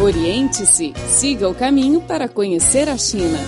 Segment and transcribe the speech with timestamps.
[0.00, 3.38] Oriente-se, siga o caminho para conhecer a China.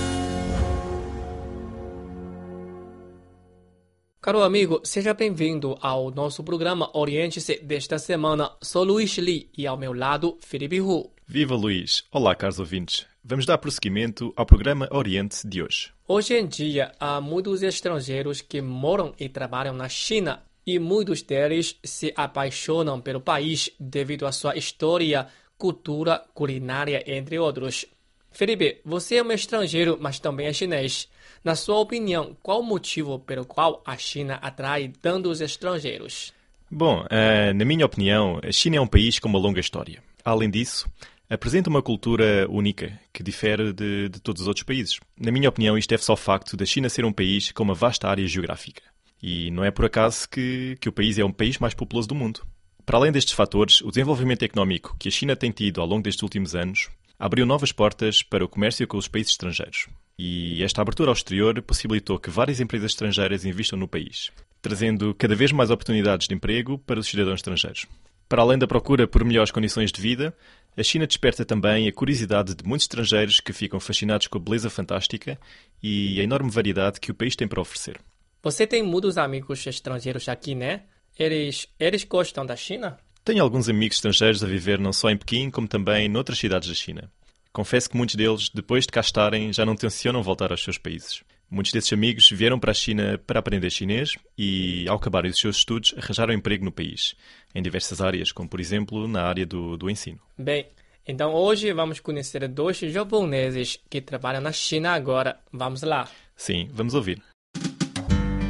[4.20, 8.50] Caro amigo, seja bem-vindo ao nosso programa Oriente-se desta semana.
[8.62, 11.10] Sou Luís Li e ao meu lado, Felipe Hu.
[11.26, 12.04] Viva Luís!
[12.12, 13.06] Olá, caros ouvintes.
[13.24, 15.92] Vamos dar prosseguimento ao programa Oriente de hoje.
[16.06, 21.76] Hoje em dia, há muitos estrangeiros que moram e trabalham na China e muitos deles
[21.84, 25.26] se apaixonam pelo país devido à sua história,
[25.64, 27.86] cultura, culinária, entre outros.
[28.30, 31.08] Felipe, você é um estrangeiro, mas também é chinês.
[31.42, 36.34] Na sua opinião, qual o motivo pelo qual a China atrai tantos estrangeiros?
[36.70, 40.02] Bom, uh, na minha opinião, a China é um país com uma longa história.
[40.22, 40.86] Além disso,
[41.30, 45.00] apresenta uma cultura única que difere de, de todos os outros países.
[45.18, 48.06] Na minha opinião, isto deve-se ao facto da China ser um país com uma vasta
[48.06, 48.82] área geográfica.
[49.22, 52.14] E não é por acaso que, que o país é o país mais populoso do
[52.14, 52.42] mundo.
[52.84, 56.22] Para além destes fatores, o desenvolvimento económico que a China tem tido ao longo destes
[56.22, 59.88] últimos anos abriu novas portas para o comércio com os países estrangeiros.
[60.18, 65.34] E esta abertura ao exterior possibilitou que várias empresas estrangeiras investam no país, trazendo cada
[65.34, 67.86] vez mais oportunidades de emprego para os cidadãos estrangeiros.
[68.28, 70.34] Para além da procura por melhores condições de vida,
[70.76, 74.68] a China desperta também a curiosidade de muitos estrangeiros que ficam fascinados com a beleza
[74.68, 75.38] fantástica
[75.82, 77.98] e a enorme variedade que o país tem para oferecer.
[78.42, 80.82] Você tem muitos amigos estrangeiros aqui, né?
[81.18, 82.98] Eles, eles gostam da China?
[83.24, 86.74] Tenho alguns amigos estrangeiros a viver não só em Pequim, como também noutras cidades da
[86.74, 87.10] China.
[87.52, 91.22] Confesso que muitos deles, depois de cá estarem, já não tencionam voltar aos seus países.
[91.48, 95.58] Muitos desses amigos vieram para a China para aprender chinês e, ao acabarem os seus
[95.58, 97.14] estudos, arranjaram emprego no país,
[97.54, 100.18] em diversas áreas, como por exemplo na área do, do ensino.
[100.36, 100.66] Bem,
[101.06, 105.38] então hoje vamos conhecer dois japoneses que trabalham na China agora.
[105.52, 106.08] Vamos lá.
[106.34, 107.22] Sim, vamos ouvir.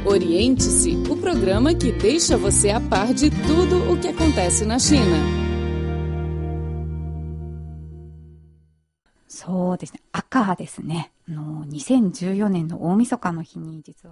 [0.07, 5.17] Oriente-se, o programa que deixa você a par de tudo o que acontece na China.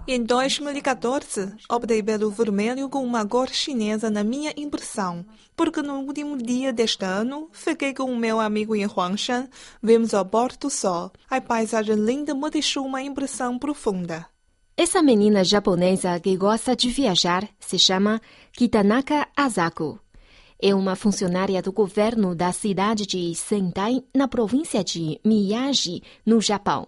[0.07, 5.23] Em 2014, optei pelo vermelho com uma cor chinesa na minha impressão,
[5.55, 9.47] porque no último dia deste ano, fiquei com o meu amigo em Huangshan,
[9.81, 11.11] vimos o Porto Sol.
[11.29, 14.32] A paisagem linda me deixou uma impressão profunda.
[14.75, 18.19] Essa menina japonesa que gosta de viajar se chama
[18.53, 19.99] Kitanaka Asako.
[20.59, 26.87] É uma funcionária do governo da cidade de Sendai, na província de Miyagi, no Japão.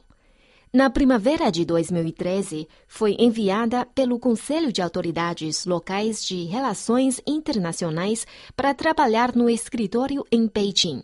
[0.74, 8.25] Na primavera de 2013, foi enviada pelo Conselho de Autoridades Locais de Relações Internacionais
[8.56, 11.03] para trabalhar no escritório em Beijing.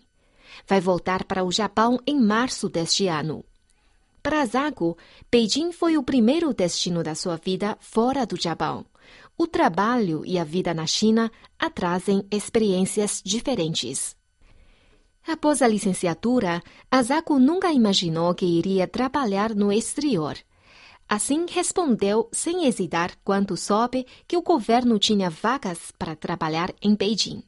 [0.68, 3.46] Vai voltar para o Japão em março deste ano.
[4.23, 4.97] Para Zago,
[5.31, 8.84] Beijing foi o primeiro destino da sua vida fora do Japão.
[9.39, 14.17] O trabalho e a vida na China a trazem experiências diferentes.
[15.27, 20.37] Após a licenciatura, Azako nunca imaginou que iria trabalhar no exterior.
[21.09, 27.43] Assim respondeu sem hesitar quando soube que o governo tinha vagas para trabalhar em Beijing.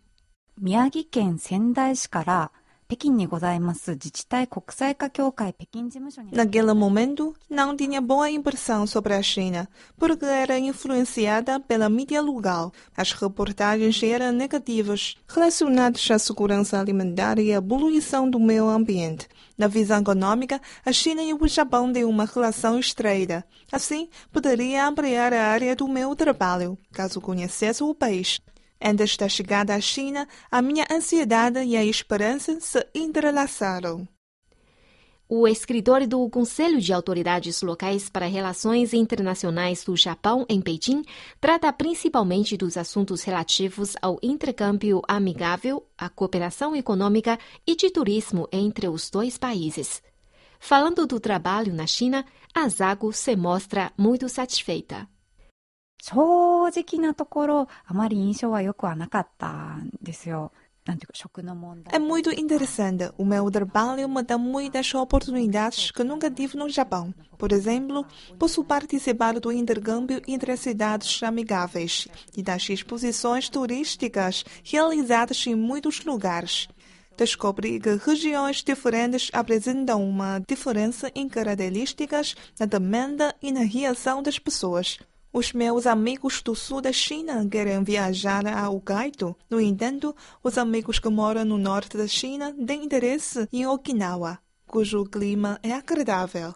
[0.61, 2.53] 宮城県仙台市から
[2.93, 12.23] 北京にございます自治体国際化協会北京事務所に Naquele momento, não tinha boa impressão sobre a China, porque era influenciada pela mídia
[12.23, 12.73] local.
[12.97, 19.29] As reportagens eram negativas, relacionadas à segurança alimentar e à poluição do meio ambiente.
[19.59, 23.45] Na visão econômica, a China e o Japão têm uma relação estreita.
[23.71, 28.41] Assim, poderia ampliar a área do meu trabalho, caso conhecesse o país.
[28.86, 34.06] Antes da chegada à China, a minha ansiedade e a esperança se entrelaçaram.
[35.30, 41.02] O escritor do Conselho de Autoridades Locais para Relações Internacionais do Japão, em Pequim,
[41.40, 48.90] trata principalmente dos assuntos relativos ao intercâmbio amigável, à cooperação econômica e de turismo entre
[48.90, 50.04] os dois países.
[50.60, 55.08] Falando do trabalho na China, a Zago se mostra muito satisfeita.
[56.03, 60.53] 正直なところ、あまり印象は良くはなかったんですよ。
[60.87, 61.95] なんていうか、食の問題。
[61.95, 63.11] É muito interessante.
[63.19, 67.13] O meu trabalho me dá muitas oportunidades que nunca tive no Japão.
[67.37, 68.07] Por exemplo,
[68.39, 76.03] posso participar do intercâmbio entre as cidades amigáveis e das exposições turísticas realizadas em muitos
[76.07, 76.69] lugares.
[77.19, 84.39] Descobri que regiões diferentes apresentam uma diferença em características na demanda e na reação das
[84.39, 84.99] pessoas.
[85.33, 89.37] Os meus amigos do sul da China querem viajar a Hokkaido.
[89.51, 95.05] No entanto, os amigos que moram no norte da China têm interesse em Okinawa, cujo
[95.05, 96.55] clima é agradável.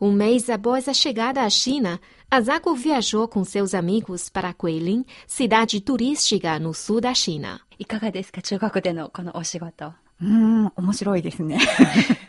[0.00, 2.00] Um mês após a chegada à China,
[2.30, 7.60] Azako viajou com seus amigos para Guilin, cidade turística no sul da China.
[7.78, 9.86] いかがですか中国でのこのお仕事。
[10.20, 11.58] うーん、面白いですね。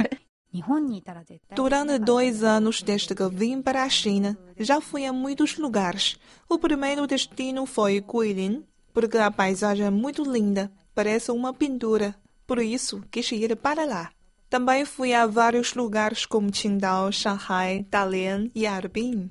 [0.54, 1.56] 日本にいたら絶対。
[1.56, 6.18] Durante dois anos desde que vim para a China, já fui a muitos lugares.
[6.50, 8.64] O primeiro destino foi Guilin,
[8.94, 12.16] porque a paisagem é muito linda, parece uma pintura.
[12.48, 14.12] Por isso, quis ir para lá.
[14.50, 19.30] Também fui a vários lugares como Qingdao, Shanghai, Dalian e Harbin.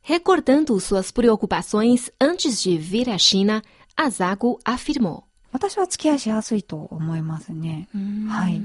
[0.00, 3.60] Recordando suas preocupações antes de vir à China,
[3.96, 5.24] Asako afirmou.
[5.52, 7.88] 私は付き合いしやすいと思いますね。
[8.28, 8.60] はい。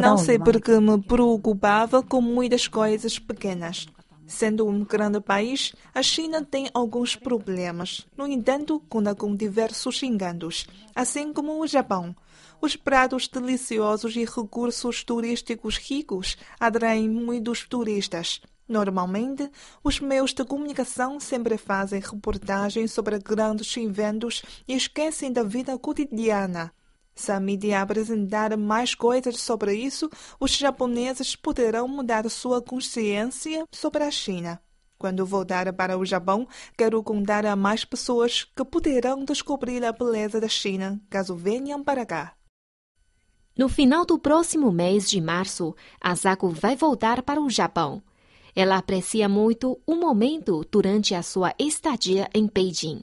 [0.00, 3.86] não sei porque me preocupava com muitas coisas pequenas.
[4.26, 8.06] Sendo um grande país, a China tem alguns problemas.
[8.16, 12.14] No entanto, conta com diversos enganos, assim como o Japão.
[12.60, 18.40] Os pratos deliciosos e recursos turísticos ricos atraem muitos turistas.
[18.68, 19.50] Normalmente,
[19.84, 26.72] os meios de comunicação sempre fazem reportagens sobre grandes eventos e esquecem da vida cotidiana.
[27.14, 30.08] Se a mídia apresentar mais coisas sobre isso,
[30.40, 34.60] os japoneses poderão mudar sua consciência sobre a China.
[34.98, 36.46] Quando voltar para o Japão,
[36.78, 42.06] quero contar a mais pessoas que poderão descobrir a beleza da China caso venham para
[42.06, 42.34] cá.
[43.58, 48.02] No final do próximo mês de março, Asako vai voltar para o Japão.
[48.54, 53.02] Ela aprecia muito o momento durante a sua estadia em Beijing.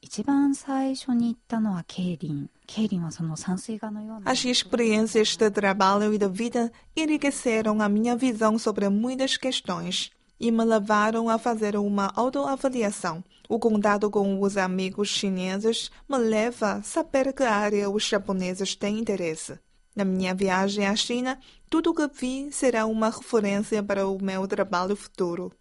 [0.00, 2.50] 一番最初に行ったのはケイリン。
[2.66, 4.30] ケイリンはその山水画のような。
[4.30, 10.50] As experiências de trabalho e de vida enriqueceram a minha visão sobre muitas questões e
[10.50, 13.24] me levaram a fazer uma autoavaliação.
[13.48, 18.98] O contato com os amigos chineses me leva a saber que área os japoneses têm
[18.98, 19.58] interesse.
[19.96, 21.38] Na minha viagem à China,
[21.70, 25.52] tudo que vi será uma referência para o meu trabalho futuro.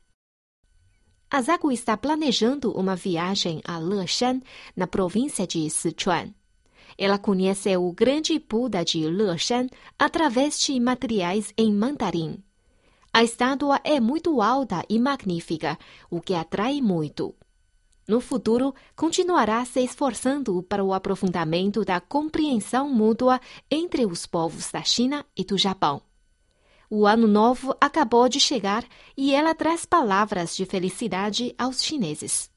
[1.30, 4.40] Asako está planejando uma viagem a Leshan,
[4.75, 6.32] na província de Sichuan.
[6.96, 9.66] Ela conhece o grande Buda de Leshan
[9.98, 12.42] através de materiais em mandarim.
[13.12, 15.78] A estátua é muito alta e magnífica,
[16.10, 17.34] o que atrai muito.
[18.06, 23.38] No futuro, continuará se esforçando para o aprofundamento da compreensão mútua
[23.70, 26.00] entre os povos da China e do Japão.
[26.89, 28.83] O ano novo acabou de chegar
[29.18, 32.51] e ela traz palavras de felicidade aos chineses.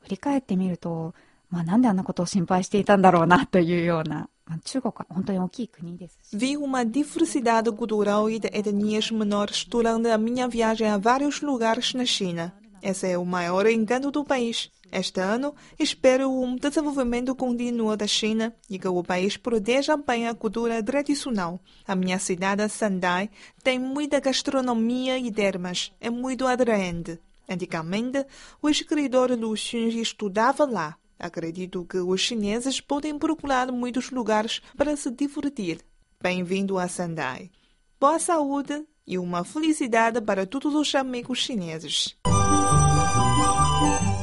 [0.00, 1.14] 振り返ってみると、
[1.50, 6.36] まあなんであんなことを心配していたんだろうなというような、まあ、中国は本当に大きい国ですし。
[6.36, 11.94] Vi uma diversidade cultural e de etnias menores durante a minha viagem a vários lugares
[11.94, 12.52] na China.
[12.82, 14.70] Esse é o maior encanto do país.
[14.91, 20.33] Este ano, espero um desenvolvimento contínuo da China e que o país proteja bem a
[20.33, 21.59] cultura tradicional.
[21.87, 23.29] A minha cidade, Sandai,
[23.63, 25.91] tem muita gastronomia e termas.
[25.99, 27.19] É muito atraente.
[27.47, 28.25] Antigamente,
[28.61, 30.97] o escritor Lu Xun estudava lá.
[31.17, 35.79] Acredito que os chineses podem procurar muitos lugares para se divertir.
[36.21, 37.51] Bem-vindo a Sandai.
[37.99, 42.17] Boa saúde e uma felicidade para todos os amigos chineses.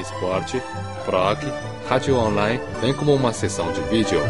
[0.00, 0.60] esporte,
[1.06, 1.38] blog,
[1.88, 4.20] rádio online, bem como uma seção de vídeo.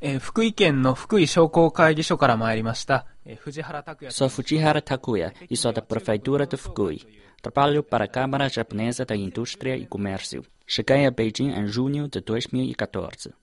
[0.00, 7.04] えー福井県の福井商工会議所から参りました、えー藤原拓也 Sou Fujihara Takuya e sou da Prefeitura de Fukui.
[7.42, 10.44] Trabalho para a Câmara Japonesa da Indústria e Comércio.
[10.64, 13.34] Cheguei a Beijing em junho de 2014.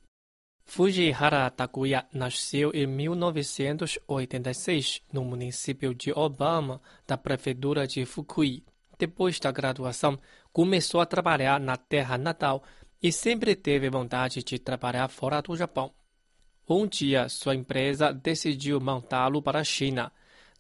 [0.66, 8.64] Fujihara Takuya nasceu em 1986 no município de Obama, da prefeitura de Fukui.
[8.98, 10.20] Depois da graduação,
[10.52, 12.64] começou a trabalhar na terra natal
[13.02, 15.92] e sempre teve vontade de trabalhar fora do Japão.
[16.70, 20.12] Um dia, sua empresa decidiu montá-lo para a China.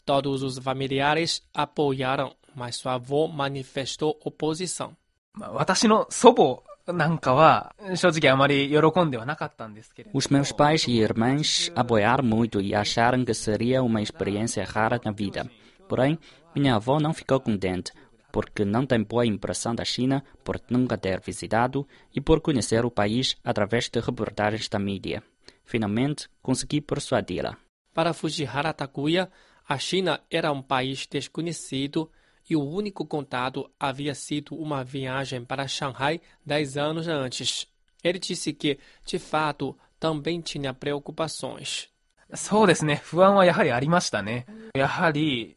[0.05, 4.95] Todos os familiares apoiaram, mas sua avó manifestou oposição.
[5.35, 10.17] まあ私の祖母なんかは、正直あまり喜んではなかったんですけれど。
[10.17, 15.11] Os meus pais e irmãs apoiaram muito e acharam que seria uma experiência rara na
[15.11, 15.49] vida.
[15.87, 16.19] Porém,
[16.53, 17.93] minha avó não ficou contente,
[18.37, 22.91] porque não tem boa impressão da China por nunca ter visitado e por conhecer o
[22.91, 25.23] país através de reportagens da mídia.
[25.63, 27.57] Finalmente, consegui persuadi-la.
[27.93, 29.29] Para Fujihara Takuya,
[29.67, 32.09] a China era um país desconhecido
[32.49, 37.67] e o único contato havia sido uma viagem para Shanghai dez anos antes.
[38.03, 41.93] Ele disse que, de fato, também tinha preocupações.
[42.35, 43.01] そうですね。
[43.03, 44.47] 不安はやはりありましたね。
[44.73, 45.55] やはり、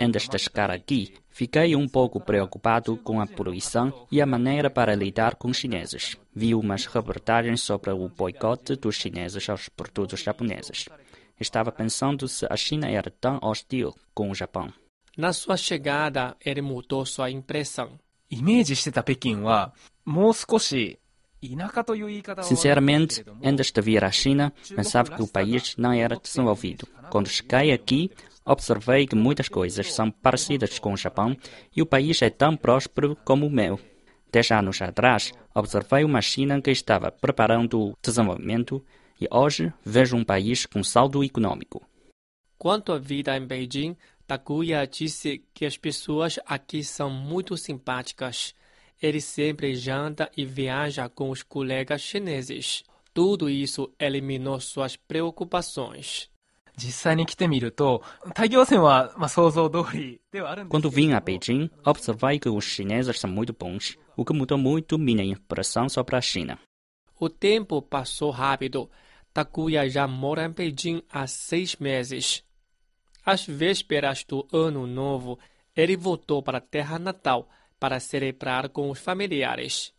[0.00, 4.94] Antes de chegar aqui, fiquei um pouco preocupado com a poluição e a maneira para
[4.94, 6.16] lidar com chineses.
[6.32, 10.88] Vi umas reportagens sobre o boicote dos chineses aos produtos japoneses.
[11.40, 14.72] Estava pensando se a China era tão hostil com o Japão.
[15.16, 17.98] Na sua chegada, ele mudou sua impressão.
[22.42, 26.88] Sinceramente, antes de vir à China, pensava que o país não era desenvolvido.
[27.10, 28.10] Quando cheguei aqui,
[28.46, 31.36] observei que muitas coisas são parecidas com o Japão
[31.74, 33.78] e o país é tão próspero como o meu.
[34.30, 38.84] Dez anos atrás, observei uma China que estava preparando o desenvolvimento
[39.20, 41.84] e hoje vejo um país com saldo econômico.
[42.58, 48.54] Quanto à vida em Beijing, Takuya disse que as pessoas aqui são muito simpáticas.
[49.00, 52.82] Ele sempre janta e viaja com os colegas chineses.
[53.12, 56.28] Tudo isso eliminou suas preocupações.
[56.77, 58.01] 実際に来てみると、
[58.33, 64.57] 大行線は、まあ、想像通りではあるんです Quando けど vim a Beijing, observei que os chineses são muito bons, o que mudou
[64.57, 66.57] muito minha impressão sobre a China.
[67.19, 68.89] O tempo passou rápido.
[69.33, 72.43] Takuya já mora em Beijing há seis meses.
[73.23, 75.37] Às vésperas do Ano Novo,
[75.75, 77.47] ele voltou para a terra natal
[77.79, 79.93] para celebrar com os familiares.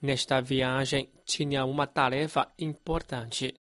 [0.00, 3.54] Nesta viagem, tinha uma tarefa importante.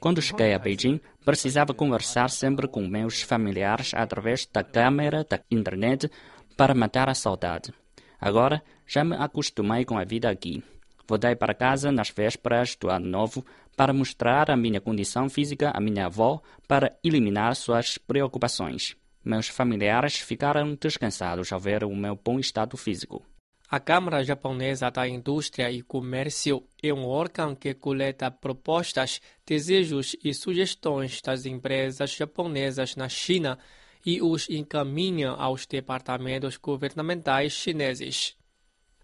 [0.00, 6.10] Quando cheguei a Beijing, precisava conversar sempre com meus familiares através da câmera da internet
[6.56, 7.72] para matar a saudade.
[8.20, 10.62] Agora já me acostumei com a vida aqui.
[11.06, 13.44] Voltei para casa nas vésperas do ano novo
[13.76, 18.96] para mostrar a minha condição física à minha avó para eliminar suas preocupações.
[19.24, 23.24] Meus familiares ficaram descansados ao ver o meu bom estado físico.
[23.71, 30.33] A Câmara Japonesa da Indústria e Comércio é um órgão que coleta propostas, desejos e
[30.33, 33.59] sugestões das empresas japonesas na China
[34.05, 38.37] e os encaminha aos departamentos governamentais chineses.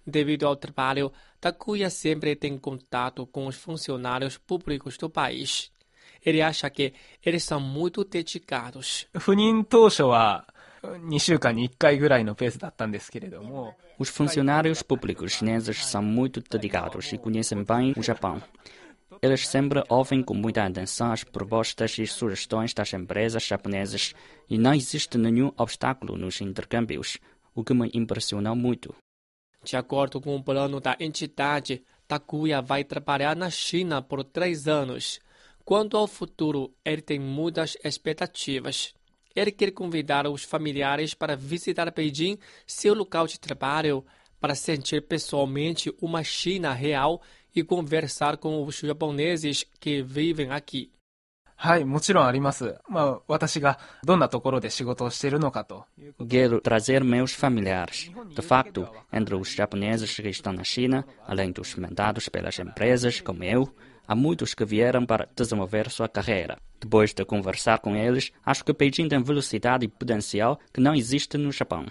[0.08, 5.74] Devido ao trabalho, Takuya sempre tem contato com os funcionários públicos do país.
[6.26, 9.08] Ele acha que eles são muito dedicados.
[9.14, 10.48] 赴任当初は、
[13.99, 18.41] Os funcionários públicos chineses são muito dedicados e conhecem bem o Japão.
[19.21, 24.15] Eles sempre ouvem com muita atenção as propostas e sugestões das empresas japonesas
[24.49, 27.19] e não existe nenhum obstáculo nos intercâmbios,
[27.55, 28.95] o que me impressionou muito.
[29.65, 35.21] De acordo com o plano da entidade, Takuya vai trabalhar na China por três anos.
[35.65, 38.95] Quanto ao futuro, ele tem muitas expectativas.
[39.38, 44.06] Ele quer convidar os familiares para visitar Beijing, seu local de trabalho,
[44.40, 47.22] para sentir pessoalmente uma China real
[47.56, 50.92] e conversar com os japoneses que vivem aqui.
[51.56, 52.76] はい、もちろんあります。
[52.90, 58.12] まあ、私がどんなところで仕事をしているのかということ Quero trazer meus familiares.
[58.36, 63.46] De facto, entre os japoneses que estão na China, além dos mandados pelas empresas, como
[63.46, 63.70] eu,
[64.09, 66.59] há muitos que vieram para desenvolver sua carreira.
[66.81, 71.37] Depois de conversar com eles, acho que Beijing tem velocidade e potencial que não existe
[71.37, 71.87] no Japão.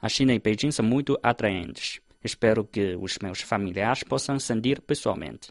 [0.00, 2.00] A China e Beijing são muito atraentes.
[2.22, 5.50] Espero que os meus familiares possam sentir pessoalmente.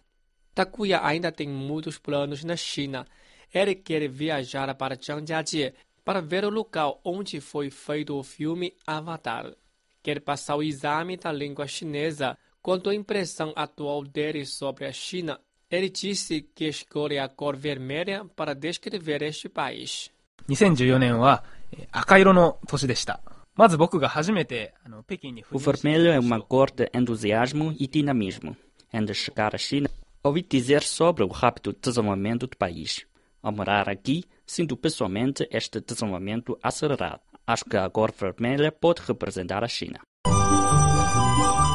[0.54, 3.06] Takuya ainda tem muitos planos na China.
[3.54, 5.74] Ele quer viajar para Zhangjiajie
[6.06, 9.54] para ver o local onde foi feito o filme Avatar.
[10.02, 12.38] Quer passar o exame da língua chinesa.
[12.62, 15.40] Quanto à impressão atual dele sobre a China,
[15.71, 20.11] ele disse que escolhe a cor vermelha para descrever este país.
[20.49, 23.21] 2014年はえー赤色の年でした。
[23.55, 28.57] まず僕が初めて、あの、北京に O 赴任して vermelho é uma cor de entusiasmo e dinamismo.
[28.93, 29.89] Antes de chegar à China,
[30.23, 33.07] ouvi dizer sobre o rápido desenvolvimento do país.
[33.43, 37.21] Ao morar aqui, sinto pessoalmente este desenvolvimento acelerado.
[37.47, 40.01] Acho que a cor vermelha pode representar a China.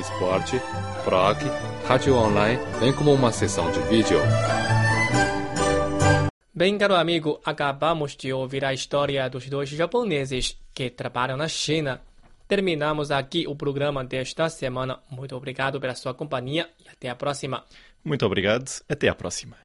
[0.00, 0.60] esporte,
[1.04, 1.38] blog,
[1.86, 4.18] rádio online, bem como uma seção de vídeo.
[6.54, 12.00] Bem, caro amigo, acabamos de ouvir a história dos dois japoneses que trabalham na China.
[12.48, 14.98] Terminamos aqui o programa desta semana.
[15.10, 17.62] Muito obrigado pela sua companhia e até a próxima.
[18.02, 18.70] Muito obrigado.
[18.88, 19.54] Até à próxima.